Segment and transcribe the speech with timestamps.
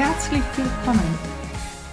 [0.00, 1.18] herzlich willkommen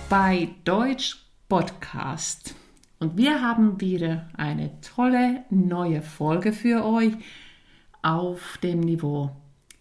[0.08, 2.56] bei Deutsch Podcast.
[3.02, 7.12] Und wir haben wieder eine tolle neue Folge für euch
[8.02, 9.32] auf dem Niveau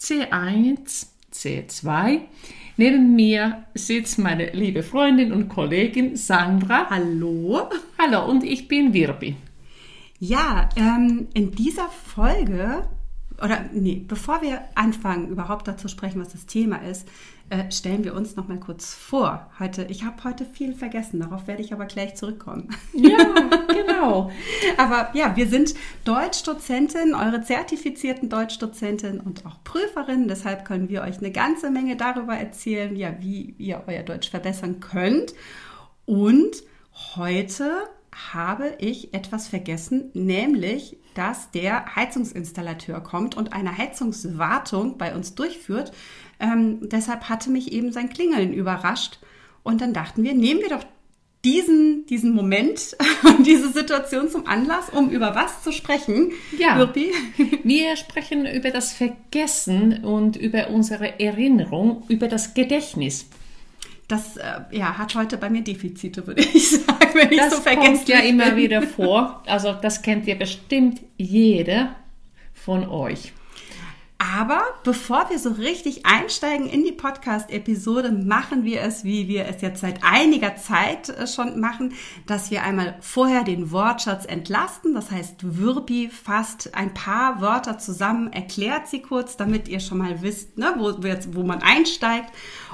[0.01, 2.23] C1, C2.
[2.77, 6.91] Neben mir sitzt meine liebe Freundin und Kollegin Sandra.
[6.91, 7.71] Hallo.
[7.97, 9.37] Hallo und ich bin Wirbi.
[10.19, 12.89] Ja, ähm, in dieser Folge,
[13.41, 17.07] oder nee, bevor wir anfangen, überhaupt dazu sprechen, was das Thema ist,
[17.49, 19.51] äh, stellen wir uns noch mal kurz vor.
[19.59, 22.71] Heute, ich habe heute viel vergessen, darauf werde ich aber gleich zurückkommen.
[22.93, 23.19] Ja,
[23.69, 24.31] genau.
[24.77, 25.75] aber ja, wir sind
[26.05, 30.27] Deutschdozentin, eure zertifizierten Deutschdozentin und auch Prüferin.
[30.29, 34.81] Deshalb können wir euch eine ganze Menge darüber erzählen, ja, wie ihr euer Deutsch verbessern
[34.81, 35.35] könnt.
[36.05, 36.65] Und
[37.17, 37.71] heute
[38.33, 45.93] habe ich etwas vergessen, nämlich, dass der Heizungsinstallateur kommt und eine Heizungswartung bei uns durchführt.
[46.41, 49.19] Ähm, deshalb hatte mich eben sein Klingeln überrascht.
[49.63, 50.85] Und dann dachten wir, nehmen wir doch
[51.45, 56.33] diesen, diesen Moment und diese Situation zum Anlass, um über was zu sprechen.
[56.59, 57.13] Ja, Wirpi?
[57.65, 63.27] wir sprechen über das Vergessen und über unsere Erinnerung, über das Gedächtnis
[64.09, 67.61] das äh, ja, hat heute bei mir Defizite, würde ich sagen, wenn ich das so
[67.61, 67.91] vergesse.
[67.91, 69.43] Das kommt ja immer wieder vor.
[69.47, 71.97] Also das kennt ihr bestimmt jeder
[72.55, 73.33] von euch.
[74.19, 79.61] Aber bevor wir so richtig einsteigen in die Podcast-Episode, machen wir es, wie wir es
[79.61, 81.93] jetzt seit einiger Zeit äh, schon machen,
[82.27, 84.95] dass wir einmal vorher den Wortschatz entlasten.
[84.95, 90.23] Das heißt, Würpi fasst ein paar Wörter zusammen, erklärt sie kurz, damit ihr schon mal
[90.23, 90.95] wisst, ne, wo,
[91.35, 92.31] wo man einsteigt.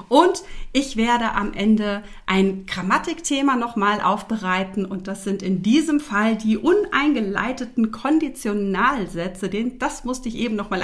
[0.07, 6.35] Und ich werde am Ende ein Grammatikthema nochmal aufbereiten und das sind in diesem Fall
[6.35, 9.49] die uneingeleiteten Konditionalsätze.
[9.49, 10.81] Den, das musste ich eben nochmal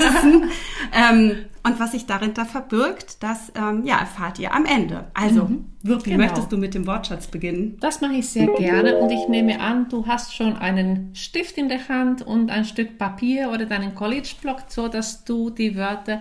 [0.00, 0.50] ablesen.
[0.92, 5.04] ähm, und was sich darinter verbirgt, das ähm, ja, erfahrt ihr am Ende.
[5.14, 6.26] Also, mhm, wirklich, genau.
[6.26, 7.76] möchtest du mit dem Wortschatz beginnen?
[7.80, 11.68] Das mache ich sehr gerne und ich nehme an, du hast schon einen Stift in
[11.68, 16.20] der Hand und ein Stück Papier oder deinen College-Block, so dass du die Wörter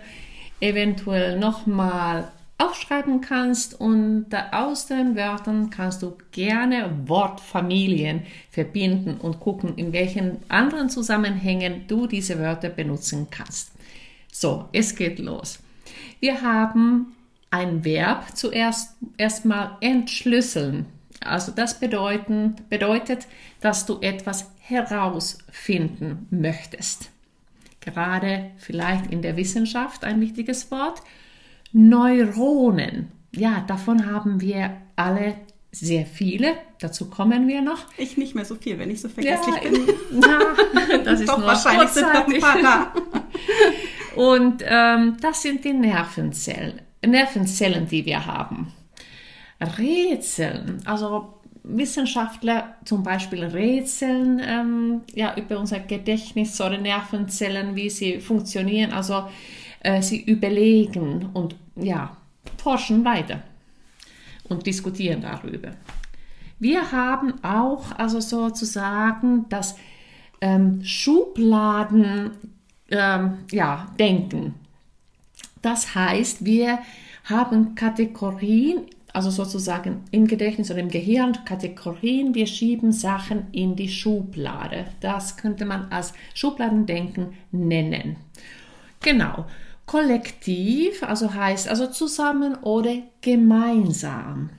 [0.59, 2.31] eventuell nochmal
[2.61, 10.37] aufschreiben kannst und aus den Wörtern kannst du gerne Wortfamilien verbinden und gucken, in welchen
[10.47, 13.71] anderen Zusammenhängen du diese Wörter benutzen kannst.
[14.31, 15.59] So, es geht los.
[16.19, 17.15] Wir haben
[17.49, 20.85] ein Verb zuerst erstmal entschlüsseln.
[21.19, 23.27] Also das bedeuten, bedeutet,
[23.59, 27.11] dass du etwas herausfinden möchtest.
[27.79, 31.01] Gerade vielleicht in der Wissenschaft ein wichtiges Wort.
[31.73, 33.11] Neuronen.
[33.33, 35.35] Ja, davon haben wir alle
[35.71, 36.53] sehr viele.
[36.79, 37.85] Dazu kommen wir noch.
[37.97, 39.87] Ich nicht mehr so viel, wenn ich so vergesslich ja, bin.
[40.19, 42.93] Na, das ist Doch, nur wahrscheinlich sind noch ein paar da.
[44.15, 48.73] Und ähm, das sind die Nervenzellen, Nervenzellen, die wir haben.
[49.61, 58.19] Rätseln, also Wissenschaftler zum Beispiel rätseln ähm, ja, über unser Gedächtnis oder Nervenzellen, wie sie
[58.19, 58.91] funktionieren.
[58.91, 59.29] Also
[59.81, 62.17] äh, sie überlegen und ja,
[62.57, 63.41] forschen weiter
[64.49, 65.71] und diskutieren darüber.
[66.59, 69.75] Wir haben auch also sozusagen das
[70.41, 72.31] ähm, Schubladen
[72.89, 74.53] ähm, ja, denken.
[75.61, 76.79] Das heißt, wir
[77.23, 78.81] haben Kategorien,
[79.13, 84.85] also sozusagen im Gedächtnis oder im Gehirn Kategorien, wir schieben Sachen in die Schublade.
[84.99, 88.17] Das könnte man als Schubladendenken nennen.
[89.01, 89.45] Genau.
[89.91, 94.49] Kollektiv, also heißt also zusammen oder gemeinsam.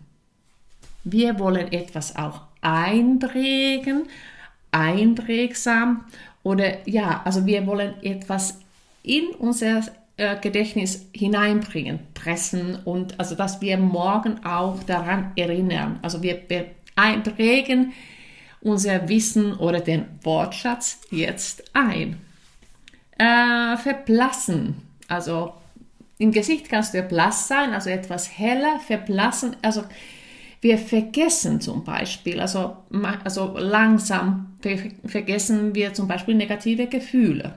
[1.05, 4.03] Wir wollen etwas auch einprägen,
[4.73, 6.05] einprägsam
[6.43, 8.59] oder ja, also wir wollen etwas
[9.03, 9.81] in unser
[10.19, 15.99] äh, Gedächtnis hineinbringen, pressen und also dass wir morgen auch daran erinnern.
[16.03, 17.95] Also wir prägen
[18.61, 22.19] unser Wissen oder den Wortschatz jetzt ein.
[23.17, 25.53] Äh, verblassen also
[26.19, 29.57] im Gesicht kannst du ja blass sein, also etwas heller, verblassen.
[29.63, 29.83] Also
[30.61, 32.77] wir vergessen zum Beispiel, also,
[33.25, 34.55] also langsam
[35.05, 37.57] vergessen wir zum Beispiel negative Gefühle.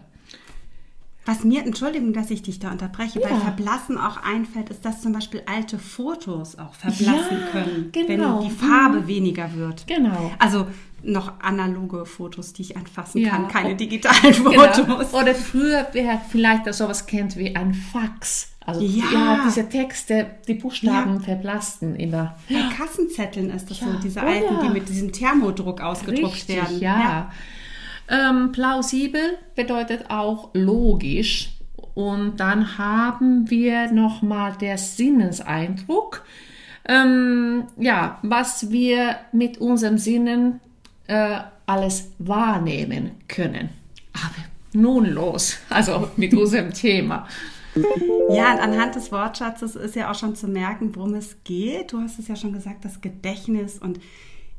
[1.27, 3.27] Was mir, Entschuldigung, dass ich dich da unterbreche, ja.
[3.27, 8.39] bei Verblassen auch einfällt, ist, dass zum Beispiel alte Fotos auch verblassen ja, können, genau.
[8.39, 9.07] wenn die Farbe mhm.
[9.07, 9.87] weniger wird.
[9.87, 10.31] Genau.
[10.37, 10.67] Also
[11.05, 13.29] noch analoge Fotos, die ich anfassen ja.
[13.29, 14.73] kann, keine digitalen genau.
[14.73, 15.13] Fotos.
[15.13, 18.51] Oder früher, wer vielleicht sowas kennt wie ein Fax.
[18.65, 21.19] Also ja, ja diese Texte, die Buchstaben ja.
[21.19, 22.35] verblassten immer.
[22.49, 26.79] Bei Kassenzetteln ist das so, diese oh, alten, die mit diesem Thermodruck ausgedruckt Richtig, werden.
[26.79, 27.31] Ja.
[28.07, 31.51] Ähm, plausibel bedeutet auch logisch
[31.95, 36.23] Und dann haben wir nochmal der Sinneseindruck.
[36.87, 40.59] Ähm, ja, was wir mit unseren Sinnen
[41.07, 43.69] äh, alles wahrnehmen können.
[44.13, 47.27] Aber nun los, also mit unserem Thema.
[48.29, 51.91] Ja, und anhand des Wortschatzes ist ja auch schon zu merken, worum es geht.
[51.91, 53.77] Du hast es ja schon gesagt, das Gedächtnis.
[53.79, 53.99] Und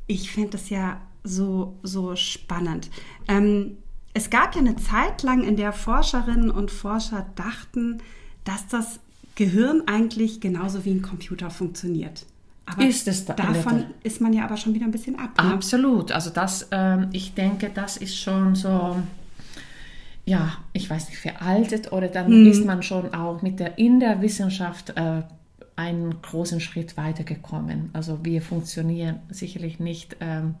[0.05, 2.89] ich finde das ja so, so spannend.
[3.27, 3.77] Ähm,
[4.13, 8.01] es gab ja eine Zeit lang, in der Forscherinnen und Forscher dachten,
[8.43, 8.99] dass das
[9.35, 12.25] Gehirn eigentlich genauso wie ein Computer funktioniert.
[12.69, 15.41] Aber ist es da davon ist man ja aber schon wieder ein bisschen ab.
[15.41, 15.53] Ne?
[15.53, 16.11] Absolut.
[16.11, 18.97] Also das, ähm, ich denke, das ist schon so,
[20.25, 22.47] ja, ich weiß nicht, veraltet oder dann hm.
[22.47, 25.23] ist man schon auch mit der in der Wissenschaft äh,
[25.77, 27.89] einen großen Schritt weitergekommen.
[27.93, 30.17] Also wir funktionieren sicherlich nicht.
[30.19, 30.55] Ähm,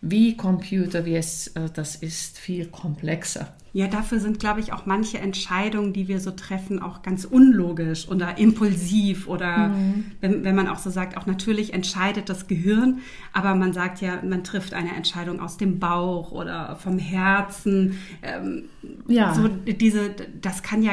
[0.00, 3.48] wie Computer, wie es, äh, das ist viel komplexer.
[3.74, 8.06] Ja, dafür sind, glaube ich, auch manche Entscheidungen, die wir so treffen, auch ganz unlogisch
[8.06, 10.12] oder impulsiv oder mhm.
[10.20, 12.98] wenn, wenn man auch so sagt, auch natürlich entscheidet das Gehirn,
[13.32, 17.98] aber man sagt ja, man trifft eine Entscheidung aus dem Bauch oder vom Herzen.
[18.22, 18.64] Ähm,
[19.08, 19.32] ja.
[19.32, 20.10] So diese,
[20.40, 20.92] das kann ja,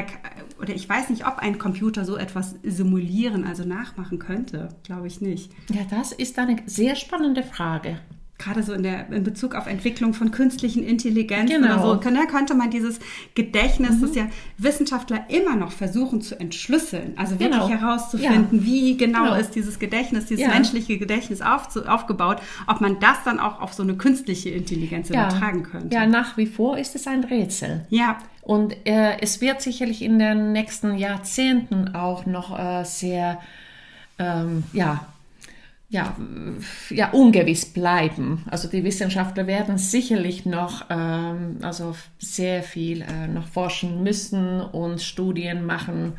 [0.62, 5.20] oder ich weiß nicht, ob ein Computer so etwas simulieren, also nachmachen könnte, glaube ich
[5.20, 5.52] nicht.
[5.70, 8.00] Ja, das ist eine sehr spannende Frage
[8.40, 11.86] gerade so in, der, in Bezug auf Entwicklung von künstlichen Intelligenz genau.
[11.86, 13.00] oder so, ne, könnte man dieses
[13.36, 14.02] Gedächtnis, mhm.
[14.02, 14.28] das ja
[14.58, 17.70] Wissenschaftler immer noch versuchen zu entschlüsseln, also wirklich genau.
[17.70, 18.66] herauszufinden, ja.
[18.66, 20.50] wie genau, genau, ist dieses Gedächtnis, dieses ja.
[20.50, 25.28] menschliche Gedächtnis auf, aufgebaut, ob man das dann auch auf so eine künstliche Intelligenz ja.
[25.28, 25.94] übertragen könnte.
[25.94, 27.86] Ja, nach wie vor ist es ein Rätsel.
[27.90, 28.18] Ja.
[28.42, 33.40] Und äh, es wird sicherlich in den nächsten Jahrzehnten auch noch äh, sehr,
[34.18, 35.06] ähm, ja,
[35.90, 36.16] ja,
[36.92, 38.46] ja, ungewiss bleiben.
[38.50, 45.02] Also die Wissenschaftler werden sicherlich noch ähm, also sehr viel äh, noch forschen müssen und
[45.02, 46.14] Studien machen,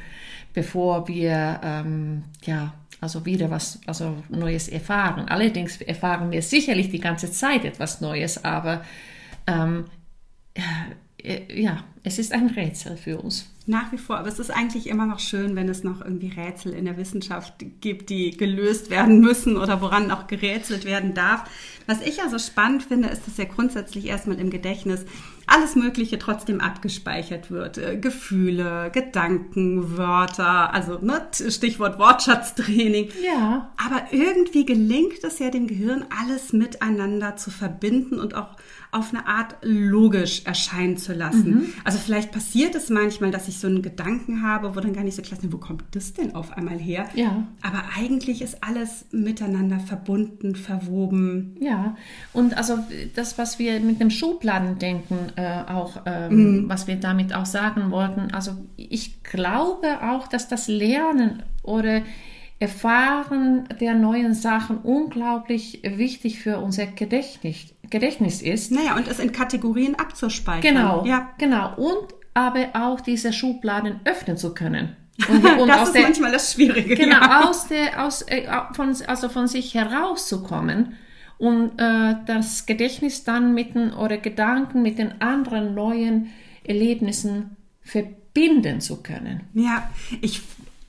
[0.52, 5.28] bevor wir ähm, ja also wieder was also Neues erfahren.
[5.28, 8.84] Allerdings erfahren wir sicherlich die ganze Zeit etwas Neues, aber
[9.46, 9.84] ähm,
[10.54, 10.60] äh,
[11.54, 13.46] ja, es ist ein Rätsel für uns.
[13.66, 16.72] Nach wie vor, aber es ist eigentlich immer noch schön, wenn es noch irgendwie Rätsel
[16.72, 21.44] in der Wissenschaft gibt, die gelöst werden müssen oder woran auch gerätselt werden darf.
[21.86, 25.04] Was ich ja so spannend finde, ist, dass ja grundsätzlich erstmal im Gedächtnis
[25.46, 27.76] alles Mögliche trotzdem abgespeichert wird.
[27.76, 33.08] Äh, Gefühle, Gedanken, Wörter, also ne, Stichwort Wortschatztraining.
[33.22, 33.72] Ja.
[33.76, 38.56] Aber irgendwie gelingt es ja dem Gehirn, alles miteinander zu verbinden und auch
[38.92, 41.50] auf eine Art logisch erscheinen zu lassen.
[41.50, 41.72] Mhm.
[41.84, 45.14] Also vielleicht passiert es manchmal, dass ich so einen Gedanken habe, wo dann gar nicht
[45.14, 47.08] so klar ist, wo kommt das denn auf einmal her?
[47.14, 47.46] Ja.
[47.62, 51.56] Aber eigentlich ist alles miteinander verbunden, verwoben.
[51.60, 51.96] Ja,
[52.32, 52.78] und also
[53.14, 56.68] das, was wir mit dem Schubladendenken äh, auch, ähm, mhm.
[56.68, 62.02] was wir damit auch sagen wollten, also ich glaube auch, dass das Lernen oder
[62.60, 68.70] Erfahren der neuen Sachen unglaublich wichtig für unser Gedächtnis, Gedächtnis ist.
[68.70, 70.74] Naja, und es in Kategorien abzuspeichern.
[70.74, 71.30] Genau, ja.
[71.38, 71.74] genau.
[71.76, 74.96] Und aber auch diese Schubladen öffnen zu können.
[75.28, 76.94] Und, und das ist der, manchmal das Schwierige.
[76.94, 77.44] Genau, ja.
[77.46, 80.94] aus der, aus, äh, von, also von sich herauszukommen
[81.36, 86.30] und äh, das Gedächtnis dann mit den, oder Gedanken mit den anderen neuen
[86.64, 89.42] Erlebnissen verbinden zu können.
[89.52, 89.90] Ja,
[90.22, 90.40] ich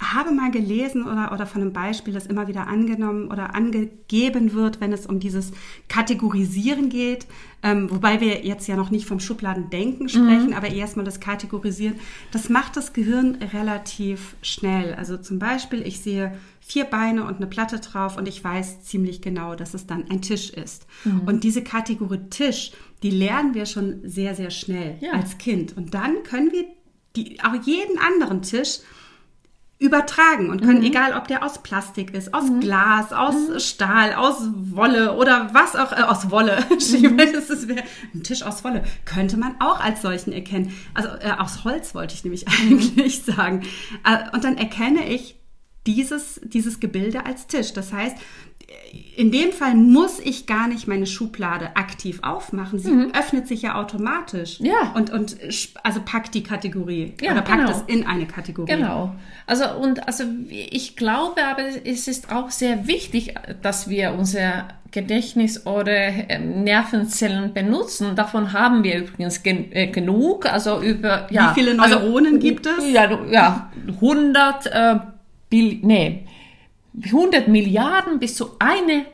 [0.01, 4.81] habe mal gelesen oder, oder von einem Beispiel, das immer wieder angenommen oder angegeben wird,
[4.81, 5.51] wenn es um dieses
[5.89, 7.27] Kategorisieren geht,
[7.62, 10.53] ähm, wobei wir jetzt ja noch nicht vom Schubladendenken sprechen, mhm.
[10.53, 12.00] aber erstmal das Kategorisieren.
[12.31, 14.96] Das macht das Gehirn relativ schnell.
[14.96, 19.22] Also zum Beispiel, ich sehe vier Beine und eine Platte drauf und ich weiß ziemlich
[19.22, 20.88] genau, dass es dann ein Tisch ist.
[21.05, 21.22] Mhm.
[21.27, 22.72] Und diese Kategorie Tisch,
[23.03, 25.12] die lernen wir schon sehr, sehr schnell ja.
[25.12, 25.77] als Kind.
[25.77, 26.65] Und dann können wir
[27.15, 28.79] die, auch jeden anderen Tisch
[29.81, 30.85] übertragen und können, mhm.
[30.85, 32.59] egal ob der aus Plastik ist, aus mhm.
[32.59, 33.59] Glas, aus mhm.
[33.59, 37.17] Stahl, aus Wolle oder was auch, äh, aus Wolle, mhm.
[37.17, 40.71] das ist ein Tisch aus Wolle, könnte man auch als solchen erkennen.
[40.93, 42.73] Also äh, aus Holz wollte ich nämlich mhm.
[42.77, 43.63] eigentlich sagen.
[44.05, 45.39] Äh, und dann erkenne ich
[45.88, 47.73] dieses, dieses Gebilde als Tisch.
[47.73, 48.17] Das heißt,
[49.15, 52.79] in dem Fall muss ich gar nicht meine Schublade aktiv aufmachen.
[52.79, 53.11] Sie mhm.
[53.13, 54.59] öffnet sich ja automatisch.
[54.59, 54.93] Ja.
[54.95, 55.37] Und, und
[55.83, 57.71] also packt die Kategorie ja, oder packt genau.
[57.71, 58.71] es in eine Kategorie.
[58.71, 59.13] Genau.
[59.47, 65.65] Also und also ich glaube aber es ist auch sehr wichtig, dass wir unser Gedächtnis
[65.65, 68.15] oder ähm, Nervenzellen benutzen.
[68.15, 70.45] Davon haben wir übrigens gen äh, genug.
[70.45, 71.51] Also über ja.
[71.51, 72.91] Wie viele also Neuronen also, gibt es?
[72.91, 74.99] Ja, ja 100 äh,
[75.49, 76.25] Bill, nee
[76.93, 79.05] 100 Milliarden bis zu eine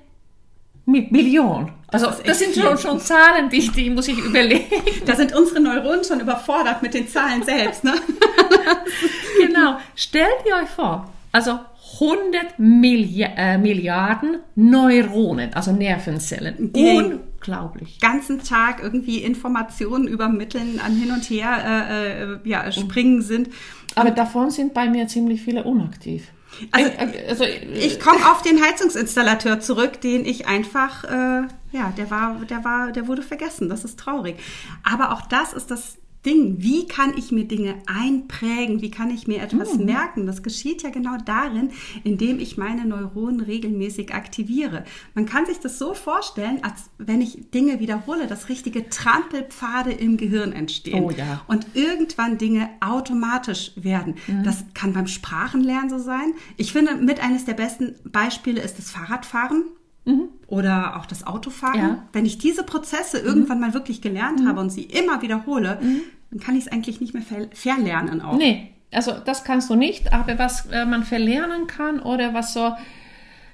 [0.86, 1.72] Billion.
[1.90, 4.66] Also das, sind schon, schon, Zahlen, die, die muss ich überlegen.
[5.06, 7.84] Da sind unsere Neuronen schon überfordert mit den Zahlen selbst.
[7.84, 7.94] Ne?
[9.48, 9.78] genau.
[9.96, 11.60] Stellt ihr euch vor, also
[11.96, 16.74] 100 Milli äh, Milliarden Neuronen, also Nervenzellen.
[16.74, 18.00] Die Unglaublich.
[18.00, 23.50] ganzen Tag irgendwie Informationen übermitteln, an hin und her äh, äh, ja, springen sind.
[23.96, 26.28] Aber davon sind bei mir ziemlich viele unaktiv.
[26.72, 32.10] Also, Äh, also, Ich komme auf den Heizungsinstallateur zurück, den ich einfach, äh, ja, der
[32.10, 33.70] war, der war, der wurde vergessen.
[33.70, 34.38] Das ist traurig.
[34.84, 36.56] Aber auch das ist das Ding.
[36.60, 38.82] Wie kann ich mir Dinge einprägen?
[38.82, 40.26] Wie kann ich mir etwas merken?
[40.26, 41.70] Das geschieht ja genau darin,
[42.04, 44.84] indem ich meine Neuronen regelmäßig aktiviere.
[45.16, 50.18] Man kann sich das so vorstellen, als wenn ich Dinge wiederhole, dass richtige Trampelpfade im
[50.18, 51.04] Gehirn entstehen.
[51.04, 51.44] Oh ja.
[51.48, 54.16] Und irgendwann Dinge automatisch werden.
[54.44, 56.34] Das kann beim Sprachenlernen so sein.
[56.58, 59.64] Ich finde, mit eines der besten Beispiele ist das Fahrradfahren.
[60.48, 61.80] Oder auch das Autofahren.
[61.80, 62.04] Ja.
[62.14, 65.80] Wenn ich diese Prozesse irgendwann mal wirklich gelernt habe und sie immer wiederhole,
[66.32, 68.38] dann kann ich es eigentlich nicht mehr ver verlernen auch.
[68.38, 72.72] Nee, also das kannst du nicht, aber was äh, man verlernen kann oder was so,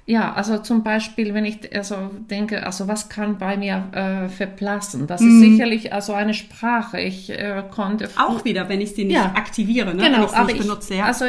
[0.06, 5.06] ja, also zum Beispiel, wenn ich also denke, also was kann bei mir äh, verblassen?
[5.06, 7.00] Das ist sicherlich also eine Sprache.
[7.00, 9.32] Ich äh, konnte Auch wieder, wenn ich sie nicht Ja.
[9.34, 10.02] aktiviere, ne?
[10.04, 10.94] Genau, wenn ich sie nicht ich, benutze.
[10.94, 11.04] Ja.
[11.06, 11.24] also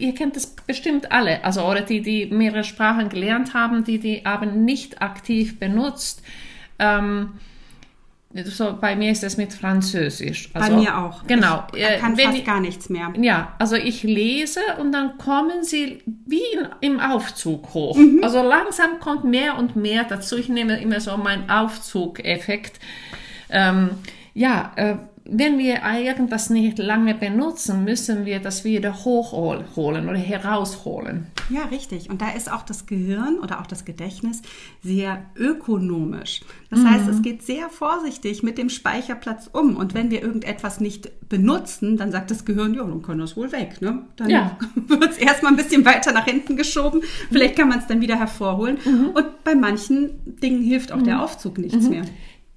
[0.00, 4.26] ihr kennt das bestimmt alle, also oder die, die mehrere Sprachen gelernt haben, die die
[4.26, 6.22] aber nicht aktiv benutzt.
[6.78, 7.34] Ähm,
[8.44, 10.52] so bei mir ist es mit Französisch.
[10.52, 11.26] Bei Also, mir auch.
[11.26, 11.64] Genau.
[11.74, 13.12] Ich äh, kann fast ich- gar nichts mehr.
[13.20, 17.96] ja, also ich lese und dann kommen sie wie in, im Aufzug hoch.
[17.96, 18.20] Mhm.
[18.22, 20.36] Also langsam kommt mehr und mehr dazu.
[20.38, 22.78] Ich nehme immer so meinen Aufzugeffekt.
[23.50, 23.90] Ähm,
[24.32, 24.94] ja, äh,
[25.32, 31.26] wenn wir irgendwas nicht lange benutzen, müssen wir das wieder hochholen oder herausholen.
[31.50, 32.10] Ja, richtig.
[32.10, 34.42] Und da ist auch das Gehirn oder auch das Gedächtnis
[34.82, 36.40] sehr ökonomisch.
[36.70, 37.10] Das heißt, Mhm.
[37.12, 39.76] es geht sehr vorsichtig mit dem Speicherplatz um.
[39.76, 43.52] Und wenn wir irgendetwas nicht benutzen, dann sagt das Gehirn, ja, dann kann das wohl
[43.52, 43.80] weg.
[43.80, 44.02] Ne?
[44.16, 44.58] Dann Ja.
[44.74, 47.02] wird es erstmal ein bisschen weiter nach hinten geschoben.
[47.30, 48.78] Vielleicht kann man es dann wieder hervorholen.
[48.84, 49.10] Mhm.
[49.14, 50.10] Und bei manchen
[50.40, 52.02] Dingen hilft auch der Aufzug nichts mehr.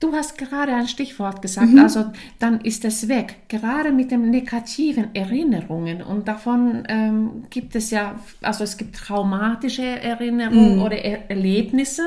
[0.03, 3.48] Du hast gerade ein Stichwort gesagt, also dann ist es weg.
[3.48, 9.81] Gerade mit den negativen Erinnerungen und davon ähm, gibt es ja, also es gibt traumatische
[9.81, 12.03] Erinnerungen oder er Erlebnisse,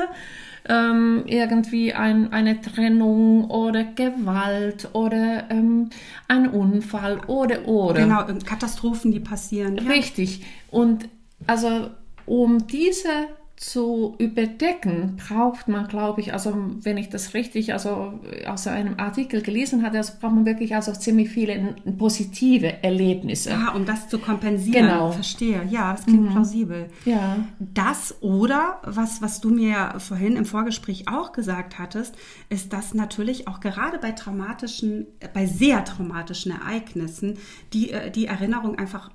[0.69, 5.89] ähm, irgendwie ein, eine Trennung oder Gewalt oder ähm,
[6.27, 8.01] ein Unfall oder oder.
[8.03, 9.77] Genau, Katastrophen, die passieren.
[9.77, 9.89] Ja.
[9.89, 10.45] Richtig.
[10.69, 11.09] Und
[11.47, 11.89] also
[12.27, 13.09] um diese
[13.57, 18.13] zu überdecken, braucht man, glaube ich, also wenn ich das richtig also
[18.47, 23.51] aus einem Artikel gelesen hatte, also braucht man wirklich also ziemlich viele positive Erlebnisse.
[23.55, 24.85] Ah, um das zu kompensieren.
[24.85, 25.11] Genau.
[25.11, 25.63] Verstehe.
[25.71, 26.89] Ja, das klingt plausibel.
[27.05, 27.37] Ja.
[27.57, 32.13] Das oder was, was du mir vorhin im Vorgespräch auch gesagt hattest,
[32.49, 37.39] ist, dass natürlich auch gerade bei traumatischen, äh, bei sehr traumatischen Ereignissen
[37.73, 39.09] die, äh, die Erinnerung einfach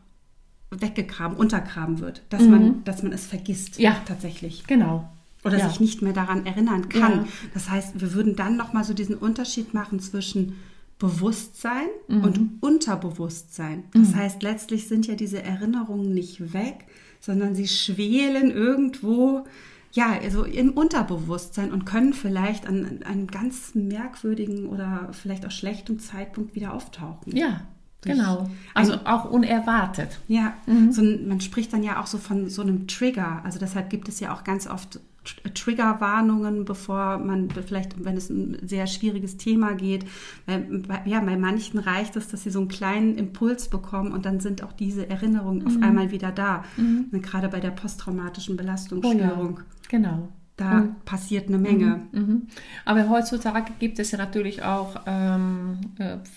[0.81, 3.79] weggegraben, untergraben wird, dass man, dass man es vergisst.
[3.79, 3.97] Ja.
[4.07, 4.67] tatsächlich.
[4.67, 5.09] Genau.
[5.45, 5.69] Oder ja.
[5.69, 7.13] sich nicht mehr daran erinnern kann.
[7.13, 7.29] Ja.
[7.55, 10.57] Das heißt, wir würden dann nochmal so diesen Unterschied machen zwischen
[10.99, 12.25] Bewusstsein Mhm.
[12.25, 13.85] und Unterbewusstsein.
[13.93, 16.87] Das heißt, letztlich sind ja diese Erinnerungen nicht weg,
[17.21, 19.45] sondern sie schwelen irgendwo,
[19.93, 25.99] ja, also im Unterbewusstsein und können vielleicht an einem ganz merkwürdigen oder vielleicht auch schlechtem
[25.99, 27.37] Zeitpunkt wieder auftauchen.
[27.37, 27.63] Ja,
[28.03, 28.49] genau.
[28.75, 30.19] Also auch unerwartet.
[30.29, 30.93] Ja, Mhm.
[30.93, 33.41] so ein, man spricht dann ja auch so von so einem Trigger.
[33.45, 38.29] Also deshalb gibt es ja auch ganz oft Tr- Triggerwarnungen, bevor man vielleicht, wenn es
[38.29, 40.05] ein sehr schwieriges Thema geht,
[40.47, 44.41] bei- ja, bei manchen reicht es, dass sie so einen kleinen Impuls bekommen und dann
[44.41, 46.65] sind auch diese Erinnerungen auf einmal wieder da.
[46.77, 50.29] Und gerade bei der posttraumatischen Belastungsstörung, Genau.
[50.57, 52.01] da passiert eine Menge.
[52.11, 52.49] Mhm.
[52.85, 55.72] Aber heutzutage gibt es ja natürlich auch ähm, äh,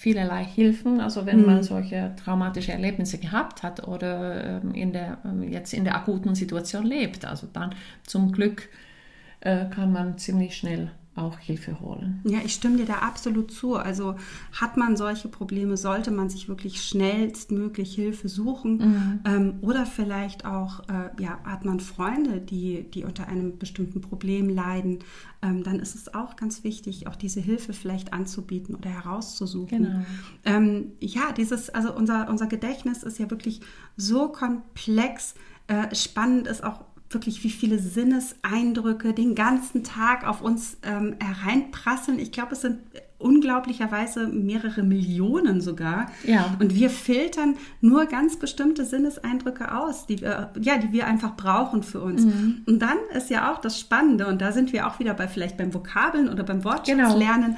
[0.05, 1.01] vielerlei Hilfen.
[1.01, 5.83] Also wenn man solche traumatische Erlebnisse gehabt hat oder ähm, in der, ähm, jetzt in
[5.83, 8.69] der akuten Situation lebt, also dann zum Glück
[9.39, 12.19] äh, kann man ziemlich schnell auch Hilfe holen.
[12.25, 13.75] Ja, ich stimme dir da absolut zu.
[13.75, 14.15] Also
[14.51, 19.22] hat man solche Probleme, sollte man sich wirklich schnellstmöglich Hilfe suchen.
[19.25, 24.50] Ähm, oder vielleicht auch, äh, ja, hat man Freunde, die, die unter einem bestimmten Problem
[24.50, 25.00] leiden.
[25.41, 29.84] Ähm, dann ist es auch ganz wichtig, auch diese Hilfe vielleicht anzubieten oder herauszusuchen.
[29.84, 30.05] Genau.
[30.43, 33.62] Ähm, ja, dieses, also unser, unser Gedächtnis ist ja wirklich
[33.95, 35.36] so komplex.
[35.67, 42.19] Äh, spannend ist auch wirklich, wie viele Sinneseindrücke den ganzen Tag auf uns ähm, hereinprasseln.
[42.19, 42.79] Ich glaube, es sind
[43.17, 46.12] unglaublicherweise mehrere Millionen sogar.
[46.25, 46.55] Ja.
[46.59, 51.81] Und wir filtern nur ganz bestimmte Sinneseindrücke aus, die wir, ja, die wir einfach brauchen
[51.81, 52.24] für uns.
[52.65, 55.57] Und dann ist ja auch das Spannende, und da sind wir auch wieder bei vielleicht
[55.57, 57.57] beim Vokabeln oder beim Wortschatzlernen.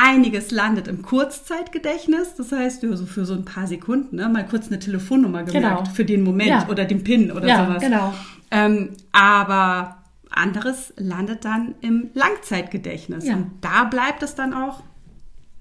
[0.00, 4.46] Einiges landet im Kurzzeitgedächtnis, das heißt, ja, so für so ein paar Sekunden, ne, mal
[4.46, 5.94] kurz eine Telefonnummer gemerkt Genau.
[5.94, 6.68] für den Moment Ja.
[6.68, 7.82] oder den PIN oder Ja, sowas.
[7.82, 8.14] genau.
[8.50, 9.96] Ähm, aber
[10.30, 13.26] anderes landet dann im Langzeitgedächtnis.
[13.26, 13.34] Ja.
[13.34, 14.82] Und da bleibt es dann auch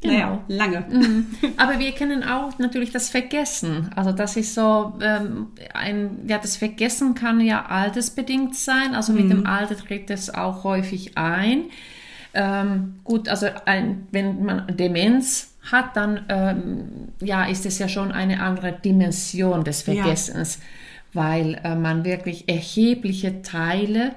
[0.01, 0.13] Genau.
[0.13, 0.86] naja, lange.
[1.58, 3.89] Aber wir kennen auch natürlich das Vergessen.
[3.96, 8.94] Also das ist so ähm, ein, ja, das Vergessen kann ja altersbedingt sein.
[8.94, 11.63] Also mit dem Alter tritt es auch häufig ein.
[12.39, 18.12] Ähm, gut, also ein, wenn man Demenz hat, dann ähm, ja, ist es ja schon
[18.12, 19.96] eine andere Dimension des Ja.
[19.96, 20.60] Vergessens,
[21.13, 24.12] weil äh, man wirklich erhebliche Teile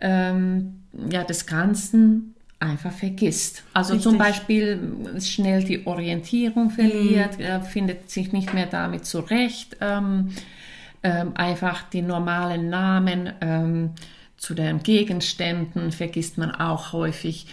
[0.00, 3.64] ähm, ja, des Ganzen einfach vergisst.
[3.74, 4.26] Also zum Richtig.
[4.26, 10.30] Beispiel schnell die Orientierung verliert, äh, findet sich nicht mehr damit zurecht, ähm,
[11.02, 13.90] ähm, einfach die normalen Namen ähm,
[14.38, 17.46] zu den Gegenständen vergisst man auch häufig.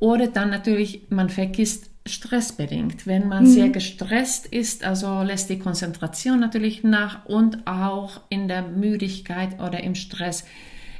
[0.00, 3.06] Oder dann natürlich, man vergisst stressbedingt.
[3.06, 8.62] Wenn man sehr gestresst ist, also lässt die Konzentration natürlich nach und auch in der
[8.62, 10.44] Müdigkeit oder im Stress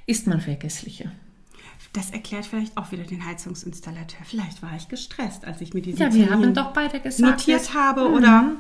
[0.06, 1.10] ist man vergesslicher.
[1.92, 4.20] Das erklärt vielleicht auch wieder den Heizungsinstallateur.
[4.24, 7.30] Vielleicht war ich gestresst, als ich mir diesen Ja, wir Termin haben doch beide gesagt,
[7.30, 8.52] notiert habe oder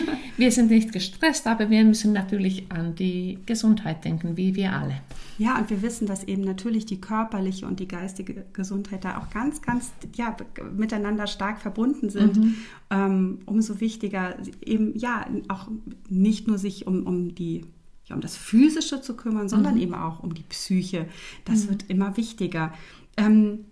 [0.36, 5.00] Wir sind nicht gestresst, aber wir müssen natürlich an die Gesundheit denken, wie wir alle.
[5.38, 9.30] Ja, und wir wissen, dass eben natürlich die körperliche und die geistige Gesundheit da auch
[9.30, 10.36] ganz, ganz ja,
[10.76, 12.54] miteinander stark verbunden sind.
[12.90, 15.68] Ähm, umso wichtiger eben ja auch
[16.10, 17.64] nicht nur sich um, um die
[18.04, 21.06] ja, um das Physische zu kümmern, sondern eben auch um die Psyche.
[21.44, 22.72] Das wird immer wichtiger.
[23.16, 23.64] Ähm,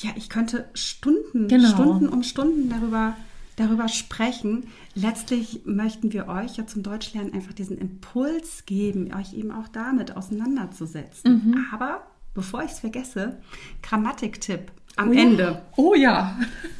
[0.00, 1.68] ja, ich könnte Stunden, Genau.
[1.70, 3.16] Stunden um Stunden darüber,
[3.58, 4.66] darüber sprechen.
[4.94, 10.16] Letztlich möchten wir euch ja zum Deutschlernen einfach diesen Impuls geben, euch eben auch damit
[10.16, 11.66] auseinanderzusetzen.
[11.72, 13.40] Aber bevor ich es vergesse,
[13.82, 15.62] Grammatiktipp am Ende.
[15.76, 16.38] Oh ja.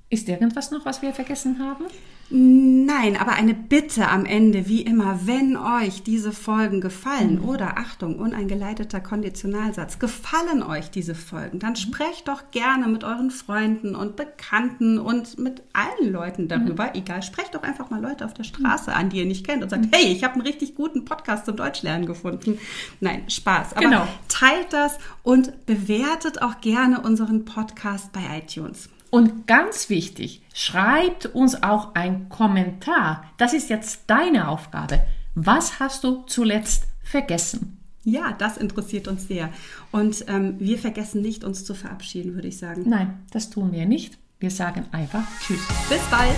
[0.10, 1.86] ist irgendwas noch, was wir vergessen haben?
[2.30, 8.18] Nein, aber eine Bitte am Ende, wie immer, wenn euch diese Folgen gefallen oder Achtung,
[8.18, 14.98] uneingeleiteter Konditionalsatz, gefallen euch diese Folgen, dann sprecht doch gerne mit euren Freunden und Bekannten
[14.98, 16.96] und mit allen Leuten darüber.
[16.96, 19.70] Egal, sprecht doch einfach mal Leute auf der Straße an, die ihr nicht kennt und
[19.70, 22.58] sagt, hey, ich habe einen richtig guten Podcast zum Deutschlernen gefunden.
[23.02, 23.74] Nein, Spaß.
[23.74, 24.08] Aber Genau.
[24.30, 28.90] teilt das und bewertet auch gerne unseren Podcast bei iTunes.
[29.16, 33.24] Und ganz wichtig, schreibt uns auch einen Kommentar.
[33.38, 35.08] Das ist jetzt deine Aufgabe.
[35.36, 37.78] Was hast du zuletzt vergessen?
[38.04, 39.54] Ja, das interessiert uns sehr.
[39.94, 42.84] Und ähm, wir vergessen nicht, uns zu verabschieden, würde ich sagen.
[42.90, 44.18] Nein, das tun wir nicht.
[44.42, 45.66] Wir sagen einfach Tschüss.
[45.88, 46.36] Bis bald.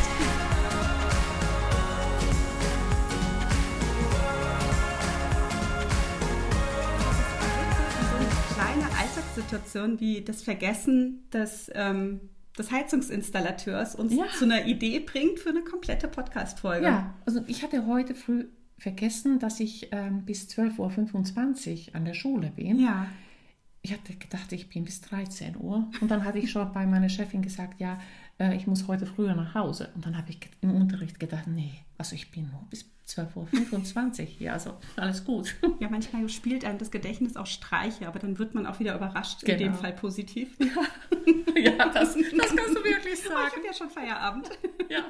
[8.12, 12.20] So eine kleine Alltagssituation wie das Vergessen des, ähm,
[12.58, 14.26] des Heizungsinstallateurs uns Ja.
[14.38, 16.86] zu einer Idee bringt für eine komplette Podcast-Folge.
[16.86, 18.46] Ja, also ich hatte heute früh
[18.80, 22.80] vergessen, dass ich ähm, bis 12.25 Uhr an der Schule bin.
[22.80, 23.08] Ja.
[23.82, 25.90] ich hatte gedacht, ich bin bis 13 Uhr.
[26.02, 28.00] Und dann hatte ich schon bei meiner Chefin gesagt, ja,
[28.40, 29.90] äh, ich muss heute früher nach Hause.
[29.96, 34.28] Und dann habe ich im Unterricht gedacht, nee, also ich bin nur bis 12.25 Uhr.
[34.40, 35.56] Ja, also alles gut.
[35.80, 39.42] Ja, manchmal spielt einem das Gedächtnis auch Streiche, aber dann wird man auch wieder überrascht,
[39.42, 39.54] genau.
[39.54, 39.82] in dem genau.
[39.82, 40.58] Fall positiv.
[40.60, 43.48] Ja, ja das, das kannst du wirklich sagen.
[43.48, 44.50] ich habe ja schon Feierabend.
[44.90, 45.04] Ja.